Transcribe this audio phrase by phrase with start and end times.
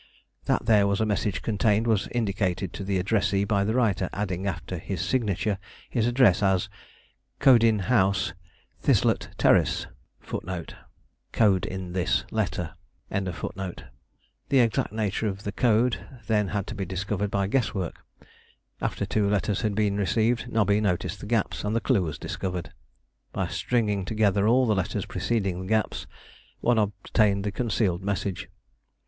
[0.45, 4.47] That there was a message contained was indicated to the addressee by the writer adding
[4.47, 5.59] after his signature
[5.91, 6.69] his address as
[7.37, 8.33] "Codin House,
[8.81, 9.85] Thislet Terrace."
[10.27, 10.85] The
[14.59, 18.03] exact nature of the code then had to be discovered by guess work.
[18.81, 22.73] After two letters had been received, Nobby noticed the gaps, and the clue was discovered.
[23.33, 26.07] By stringing together all the letters preceding the gaps,
[26.59, 28.49] one obtained the concealed message.